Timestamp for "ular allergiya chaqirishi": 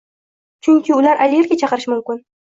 0.95-1.91